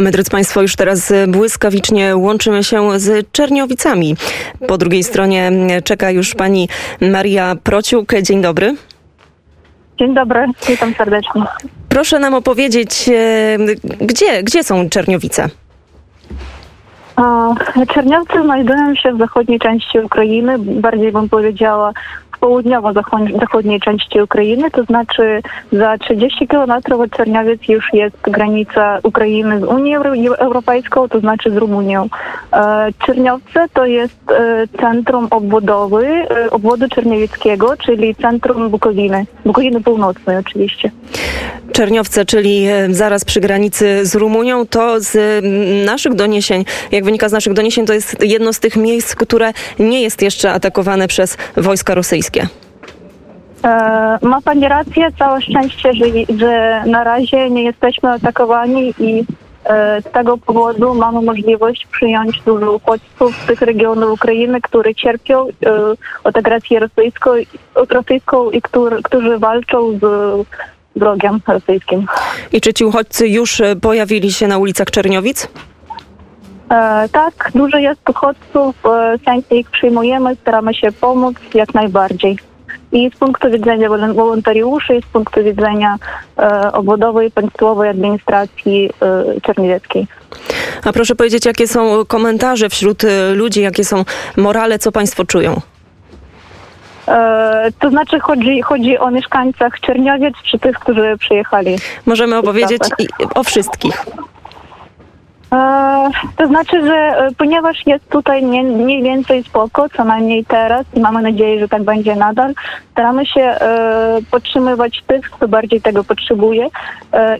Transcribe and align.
My, 0.00 0.10
drodzy 0.10 0.30
Państwo, 0.30 0.62
już 0.62 0.76
teraz 0.76 1.12
błyskawicznie 1.28 2.16
łączymy 2.16 2.64
się 2.64 3.00
z 3.00 3.32
Czerniowicami. 3.32 4.16
Po 4.68 4.78
drugiej 4.78 5.04
stronie 5.04 5.52
czeka 5.84 6.10
już 6.10 6.34
pani 6.34 6.68
Maria 7.00 7.56
Prociuk. 7.62 8.12
Dzień 8.22 8.42
dobry. 8.42 8.76
Dzień 9.98 10.14
dobry, 10.14 10.46
witam 10.68 10.94
serdecznie. 10.94 11.42
Proszę 11.88 12.18
nam 12.18 12.34
opowiedzieć, 12.34 13.08
e, 13.08 13.58
gdzie, 14.00 14.42
gdzie 14.42 14.64
są 14.64 14.88
Czerniowice? 14.88 15.48
Czerniowcy 17.94 18.42
znajdują 18.42 18.94
się 18.94 19.12
w 19.12 19.18
zachodniej 19.18 19.58
części 19.58 19.98
Ukrainy, 19.98 20.58
bardziej 20.58 21.12
bym 21.12 21.28
powiedziała 21.28 21.92
południowo-zachodniej 22.40 23.80
części 23.80 24.20
Ukrainy, 24.20 24.70
to 24.70 24.84
znaczy 24.84 25.42
za 25.72 25.98
30 25.98 26.48
kilometrów 26.48 27.00
od 27.00 27.10
Czerniowiec 27.10 27.68
już 27.68 27.84
jest 27.92 28.16
granica 28.22 28.98
Ukrainy 29.02 29.60
z 29.60 29.64
Unią 29.64 30.00
Europejską, 30.38 31.08
to 31.08 31.20
znaczy 31.20 31.50
z 31.50 31.56
Rumunią. 31.56 32.08
E, 32.52 32.88
Czerniowce 33.06 33.66
to 33.74 33.86
jest 33.86 34.30
e, 34.30 34.64
centrum 34.80 35.26
obwodowy 35.30 36.06
e, 36.06 36.50
obwodu 36.50 36.88
czerniewieckiego, 36.88 37.76
czyli 37.76 38.14
centrum 38.14 38.70
Bukowiny, 38.70 39.26
Bukowiny 39.44 39.80
Północnej 39.80 40.36
oczywiście. 40.36 40.90
Czerniowce, 41.72 42.24
czyli 42.24 42.66
zaraz 42.90 43.24
przy 43.24 43.40
granicy 43.40 44.06
z 44.06 44.14
Rumunią, 44.14 44.66
to 44.66 45.00
z 45.00 45.44
naszych 45.86 46.14
doniesień, 46.14 46.64
jak 46.92 47.04
wynika 47.04 47.28
z 47.28 47.32
naszych 47.32 47.52
doniesień, 47.52 47.86
to 47.86 47.92
jest 47.92 48.16
jedno 48.22 48.52
z 48.52 48.60
tych 48.60 48.76
miejsc, 48.76 49.14
które 49.14 49.52
nie 49.78 50.02
jest 50.02 50.22
jeszcze 50.22 50.52
atakowane 50.52 51.08
przez 51.08 51.36
wojska 51.56 51.94
rosyjskie. 51.94 52.29
E, 53.64 54.18
ma 54.22 54.40
Pani 54.44 54.68
rację, 54.68 55.12
całe 55.18 55.40
szczęście, 55.42 55.92
że, 55.94 56.04
że 56.38 56.82
na 56.86 57.04
razie 57.04 57.50
nie 57.50 57.64
jesteśmy 57.64 58.10
atakowani 58.10 58.94
i 58.98 59.24
e, 59.64 60.02
z 60.02 60.12
tego 60.12 60.38
powodu 60.38 60.94
mamy 60.94 61.22
możliwość 61.22 61.86
przyjąć 61.86 62.42
dużo 62.46 62.72
uchodźców 62.72 63.36
z 63.42 63.46
tych 63.46 63.60
regionów 63.62 64.10
Ukrainy, 64.10 64.60
które 64.60 64.94
cierpią 64.94 65.46
e, 65.46 65.50
od 66.24 66.36
agresji 66.36 66.78
rosyjską, 66.78 67.30
rosyjską 67.90 68.50
i 68.50 68.62
który, 68.62 69.02
którzy 69.02 69.38
walczą 69.38 69.98
z 69.98 70.04
wrogiem 70.96 71.40
rosyjskim. 71.46 72.06
I 72.52 72.60
czy 72.60 72.72
ci 72.72 72.84
uchodźcy 72.84 73.28
już 73.28 73.62
pojawili 73.82 74.32
się 74.32 74.48
na 74.48 74.58
ulicach 74.58 74.90
Czerniowic? 74.90 75.48
E, 76.70 77.08
tak, 77.12 77.50
dużo 77.54 77.78
jest 77.78 78.10
uchodźców, 78.10 78.76
e, 78.86 79.18
chętnie 79.24 79.58
ich 79.58 79.70
przyjmujemy, 79.70 80.36
staramy 80.36 80.74
się 80.74 80.92
pomóc 80.92 81.36
jak 81.54 81.74
najbardziej. 81.74 82.38
I 82.92 83.10
z 83.14 83.18
punktu 83.18 83.50
widzenia 83.50 83.88
wolontariuszy, 83.88 84.96
i 84.96 85.02
z 85.02 85.06
punktu 85.06 85.44
widzenia 85.44 85.96
e, 86.38 86.72
obwodowej, 86.72 87.30
państwowej 87.30 87.90
administracji 87.90 88.90
e, 89.02 89.40
czerniewieckiej. 89.40 90.06
A 90.84 90.92
proszę 90.92 91.14
powiedzieć, 91.14 91.46
jakie 91.46 91.68
są 91.68 92.04
komentarze 92.04 92.68
wśród 92.68 93.04
e, 93.04 93.34
ludzi, 93.34 93.62
jakie 93.62 93.84
są 93.84 94.04
morale, 94.36 94.78
co 94.78 94.92
państwo 94.92 95.24
czują? 95.24 95.60
E, 97.08 97.68
to 97.78 97.90
znaczy 97.90 98.20
chodzi, 98.20 98.62
chodzi 98.62 98.98
o 98.98 99.10
mieszkańcach 99.10 99.80
Czerniowiec, 99.80 100.34
czy 100.50 100.58
tych, 100.58 100.78
którzy 100.78 101.16
przyjechali? 101.18 101.76
Możemy 102.06 102.36
opowiedzieć 102.36 102.82
i, 102.98 103.06
o 103.34 103.44
wszystkich. 103.44 104.06
E, 105.52 106.10
to 106.36 106.46
znaczy, 106.46 106.86
że 106.86 106.94
e, 106.94 107.28
ponieważ 107.38 107.86
jest 107.86 108.08
tutaj 108.08 108.42
mniej 108.42 109.02
więcej 109.02 109.42
spoko, 109.44 109.88
co 109.88 110.04
najmniej 110.04 110.44
teraz 110.44 110.86
i 110.94 111.00
mamy 111.00 111.22
nadzieję, 111.22 111.60
że 111.60 111.68
tak 111.68 111.82
będzie 111.82 112.16
nadal, 112.16 112.54
staramy 112.92 113.26
się 113.26 113.40
e, 113.40 114.18
podtrzymywać 114.30 115.02
tych, 115.06 115.30
kto 115.30 115.48
bardziej 115.48 115.80
tego 115.80 116.04
potrzebuje 116.04 116.68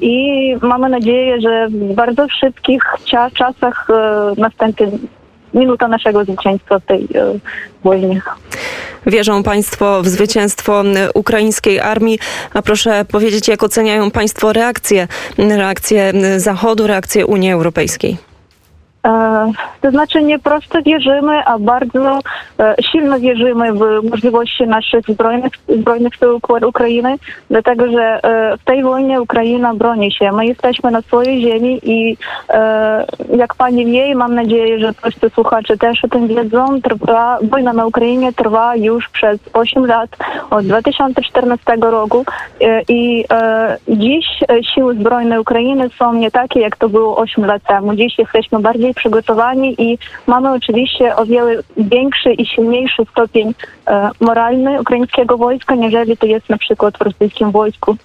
i 0.00 0.56
mamy 0.62 0.88
nadzieję, 0.88 1.40
że 1.40 1.68
w 1.68 1.94
bardzo 1.94 2.28
szybkich 2.28 2.82
czasach 3.34 3.88
następnie 4.36 4.86
minuta 5.54 5.88
naszego 5.88 6.24
zwycięstwa 6.24 6.78
w 6.78 6.84
tej 6.84 7.08
wojnie. 7.84 8.20
Wierzą 9.06 9.42
Państwo 9.42 10.02
w 10.02 10.08
zwycięstwo 10.08 10.84
ukraińskiej 11.14 11.80
armii. 11.80 12.18
A 12.54 12.62
proszę 12.62 13.04
powiedzieć, 13.04 13.48
jak 13.48 13.62
oceniają 13.62 14.10
Państwo 14.10 14.52
reakcję, 14.52 15.08
reakcję 15.38 16.12
Zachodu, 16.36 16.86
reakcję 16.86 17.26
Unii 17.26 17.52
Europejskiej? 17.52 18.29
E, 19.06 19.52
to 19.80 19.90
znaczy 19.90 20.22
nie 20.22 20.38
prosto 20.38 20.82
wierzymy, 20.82 21.44
a 21.44 21.58
bardzo 21.58 22.18
e, 22.58 22.74
silno 22.92 23.20
wierzymy 23.20 23.72
w 23.72 24.10
możliwości 24.10 24.66
naszych 24.66 25.04
zbrojnych, 25.08 25.52
zbrojnych 25.68 26.14
sił 26.14 26.40
Ukrainy, 26.68 27.16
dlatego 27.50 27.90
że 27.90 28.20
e, 28.22 28.56
w 28.56 28.64
tej 28.64 28.82
wojnie 28.82 29.20
Ukraina 29.20 29.74
broni 29.74 30.12
się. 30.12 30.32
My 30.32 30.46
jesteśmy 30.46 30.90
na 30.90 31.02
swojej 31.02 31.42
ziemi 31.42 31.80
i 31.82 32.16
jak 33.36 33.54
pani 33.54 33.86
wie 33.86 34.10
i 34.10 34.14
mam 34.14 34.34
nadzieję, 34.34 34.78
że 34.78 34.92
wszyscy 34.92 35.30
słuchacze 35.30 35.76
też 35.76 36.04
o 36.04 36.08
tym 36.08 36.28
wiedzą, 36.28 36.82
trwa, 36.82 37.38
wojna 37.42 37.72
na 37.72 37.86
Ukrainie 37.86 38.32
trwa 38.32 38.76
już 38.76 39.08
przez 39.08 39.38
8 39.52 39.86
lat, 39.86 40.10
od 40.50 40.66
2014 40.66 41.76
roku 41.80 42.24
i 42.88 43.24
dziś 43.88 44.26
siły 44.74 44.94
zbrojne 44.94 45.40
Ukrainy 45.40 45.90
są 45.98 46.12
nie 46.12 46.30
takie, 46.30 46.60
jak 46.60 46.76
to 46.76 46.88
było 46.88 47.16
8 47.16 47.44
lat 47.44 47.62
temu. 47.62 47.94
Dziś 47.94 48.18
jesteśmy 48.18 48.60
bardziej 48.60 48.89
przygotowani 48.94 49.74
i 49.82 49.98
mamy 50.26 50.52
oczywiście 50.52 51.16
o 51.16 51.26
wiele 51.26 51.62
większy 51.76 52.32
i 52.32 52.46
silniejszy 52.46 53.02
stopień 53.10 53.54
e, 53.86 54.10
moralny 54.20 54.80
ukraińskiego 54.80 55.36
wojska, 55.36 55.74
niżeli 55.74 56.16
to 56.16 56.26
jest 56.26 56.48
na 56.48 56.58
przykład 56.58 56.98
w 56.98 57.00
rosyjskim 57.00 57.50
wojsku. 57.50 57.96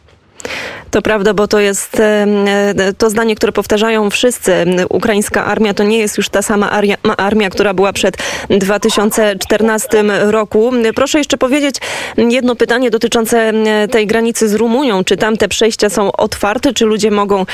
To 0.92 1.02
prawda, 1.02 1.34
bo 1.34 1.48
to 1.48 1.60
jest 1.60 2.00
e, 2.00 2.94
to 2.98 3.10
zdanie, 3.10 3.36
które 3.36 3.52
powtarzają 3.52 4.10
wszyscy. 4.10 4.66
Ukraińska 4.90 5.46
armia 5.46 5.74
to 5.74 5.84
nie 5.84 5.98
jest 5.98 6.18
już 6.18 6.30
ta 6.30 6.42
sama 6.42 6.72
armia, 6.72 6.96
armia, 7.18 7.50
która 7.50 7.74
była 7.74 7.94
przed 7.94 8.18
2014 8.50 10.04
roku. 10.32 10.72
Proszę 10.96 11.18
jeszcze 11.18 11.38
powiedzieć 11.38 11.76
jedno 12.18 12.56
pytanie 12.56 12.92
dotyczące 12.92 13.54
tej 13.92 14.08
granicy 14.08 14.50
z 14.50 14.54
Rumunią. 14.54 15.04
Czy 15.04 15.18
tam 15.18 15.38
te 15.38 15.48
przejścia 15.48 15.90
są 15.90 16.12
otwarte? 16.12 16.74
Czy 16.74 16.86
ludzie 16.86 17.12
mogą 17.12 17.46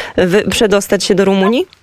przedostać 0.49 1.03
się 1.03 1.15
do 1.15 1.25
Rumunii? 1.25 1.80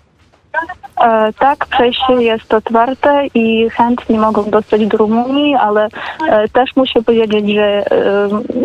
E, 1.00 1.32
tak, 1.32 1.66
przejście 1.66 2.12
jest 2.12 2.54
otwarte 2.54 3.26
i 3.34 3.70
chętni 3.70 4.18
mogą 4.18 4.50
dostać 4.50 4.86
do 4.86 4.98
Rumunii, 4.98 5.54
ale 5.54 5.88
e, 6.28 6.48
też 6.48 6.76
muszę 6.76 7.02
powiedzieć, 7.02 7.50
że 7.54 7.62
e, 7.62 7.84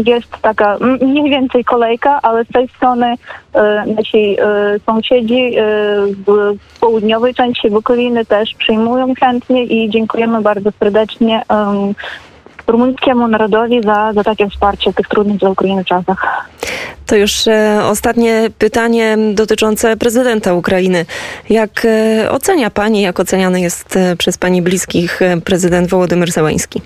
jest 0.05 0.37
taka 0.41 0.77
mniej 1.01 1.29
więcej 1.29 1.63
kolejka, 1.63 2.19
ale 2.21 2.45
z 2.45 2.47
tej 2.47 2.67
strony 2.67 3.15
nasi 3.97 4.37
sąsiedzi 4.85 5.55
w 6.27 6.79
południowej 6.79 7.33
części 7.33 7.69
Bukowiny 7.69 8.25
też 8.25 8.53
przyjmują 8.53 9.13
chętnie 9.19 9.63
i 9.63 9.89
dziękujemy 9.89 10.41
bardzo 10.41 10.69
serdecznie 10.79 11.43
rumuńskiemu 12.67 13.27
narodowi 13.27 13.81
za, 13.83 14.13
za 14.13 14.23
takie 14.23 14.49
wsparcie 14.49 14.91
w 14.91 14.95
tych 14.95 15.07
trudnych 15.07 15.37
dla 15.37 15.49
Ukrainy 15.49 15.85
czasach. 15.85 16.49
To 17.05 17.15
już 17.15 17.47
e, 17.47 17.81
ostatnie 17.83 18.49
pytanie 18.57 19.17
dotyczące 19.33 19.97
prezydenta 19.97 20.53
Ukrainy. 20.53 21.05
Jak 21.49 21.85
e, 21.85 22.31
ocenia 22.31 22.69
Pani, 22.69 23.01
jak 23.01 23.19
oceniany 23.19 23.61
jest 23.61 23.95
e, 23.95 24.15
przez 24.15 24.37
Pani 24.37 24.61
bliskich 24.61 25.19
prezydent 25.45 25.89
Wołodymyr 25.89 26.31
Zełański? 26.31 26.81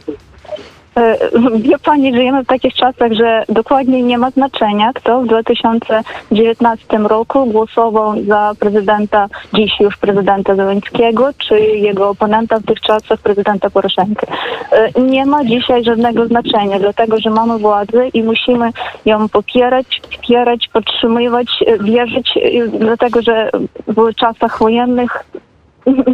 E, 0.97 1.17
wie 1.59 1.79
Pani, 1.79 2.13
żyjemy 2.15 2.43
w 2.43 2.47
takich 2.47 2.73
czasach, 2.73 3.11
że 3.13 3.43
dokładnie 3.49 4.03
nie 4.03 4.17
ma 4.17 4.31
znaczenia, 4.31 4.91
kto 4.93 5.21
w 5.21 5.27
2019 5.27 6.97
roku 6.97 7.45
głosował 7.45 8.23
za 8.23 8.51
prezydenta, 8.59 9.27
dziś 9.53 9.79
już 9.79 9.97
prezydenta 9.97 10.55
Zeleńskiego, 10.55 11.29
czy 11.37 11.59
jego 11.59 12.09
oponenta 12.09 12.59
w 12.59 12.65
tych 12.65 12.81
czasach, 12.81 13.19
prezydenta 13.19 13.69
Poroszenka. 13.69 14.27
E, 14.71 15.01
nie 15.01 15.25
ma 15.25 15.45
dzisiaj 15.45 15.83
żadnego 15.83 16.27
znaczenia, 16.27 16.79
dlatego 16.79 17.19
że 17.19 17.29
mamy 17.29 17.57
władzę 17.57 18.07
i 18.07 18.23
musimy 18.23 18.71
ją 19.05 19.29
popierać, 19.29 20.01
wspierać, 20.11 20.69
podtrzymywać, 20.73 21.47
e, 21.67 21.83
wierzyć, 21.83 22.39
dlatego 22.79 23.21
że 23.21 23.51
w 23.87 24.15
czasach 24.15 24.59
wojennych 24.59 25.23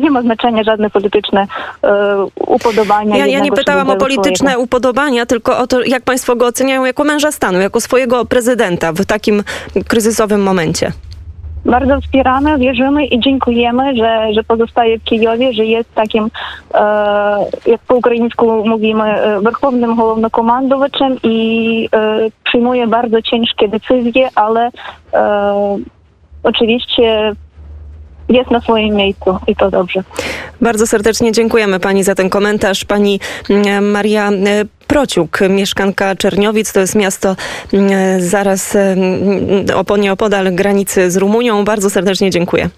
nie 0.01 0.11
ma 0.11 0.21
znaczenia 0.21 0.63
żadne 0.63 0.89
polityczne 0.89 1.47
e, 1.83 2.25
upodobania. 2.47 3.17
Ja, 3.17 3.27
ja 3.27 3.39
nie 3.39 3.51
pytałam 3.51 3.89
o 3.89 3.95
polityczne 3.95 4.49
swojego. 4.49 4.61
upodobania, 4.61 5.25
tylko 5.25 5.57
o 5.57 5.67
to, 5.67 5.83
jak 5.83 6.03
państwo 6.03 6.35
go 6.35 6.45
oceniają 6.45 6.85
jako 6.85 7.03
męża 7.03 7.31
stanu, 7.31 7.59
jako 7.59 7.81
swojego 7.81 8.25
prezydenta 8.25 8.93
w 8.93 9.05
takim 9.05 9.43
kryzysowym 9.87 10.43
momencie. 10.43 10.91
Bardzo 11.65 12.01
wspieramy, 12.01 12.57
wierzymy 12.57 13.05
i 13.05 13.19
dziękujemy, 13.19 13.95
że, 13.97 14.33
że 14.33 14.43
pozostaje 14.43 14.99
w 14.99 15.03
Kijowie, 15.03 15.53
że 15.53 15.65
jest 15.65 15.93
takim, 15.95 16.29
e, 16.73 16.79
jak 17.65 17.81
po 17.87 17.95
ukraińsku 17.95 18.67
mówimy, 18.67 19.03
e, 19.03 19.41
werchownym 19.41 19.95
głównokomandowaczem 19.95 21.17
i 21.23 21.89
e, 21.95 22.29
przyjmuje 22.43 22.87
bardzo 22.87 23.21
ciężkie 23.21 23.67
decyzje, 23.67 24.29
ale 24.35 24.69
e, 25.13 25.77
oczywiście 26.43 27.31
jest 28.29 28.51
na 28.51 28.61
swoim 28.61 28.95
miejscu 28.95 29.37
i 29.47 29.55
to 29.55 29.71
dobrze. 29.71 30.03
Bardzo 30.61 30.87
serdecznie 30.87 31.31
dziękujemy 31.31 31.79
Pani 31.79 32.03
za 32.03 32.15
ten 32.15 32.29
komentarz. 32.29 32.85
Pani 32.85 33.19
mm, 33.49 33.91
Maria 33.91 34.29
e, 34.29 34.33
Prociuk, 34.87 35.39
mieszkanka 35.49 36.15
Czerniowic, 36.15 36.73
to 36.73 36.79
jest 36.79 36.95
miasto 36.95 37.35
mm, 37.73 38.21
zaraz 38.21 38.75
mm, 38.75 40.01
nieopodal 40.01 40.55
granicy 40.55 41.11
z 41.11 41.17
Rumunią. 41.17 41.65
Bardzo 41.65 41.89
serdecznie 41.89 42.29
dziękuję. 42.29 42.69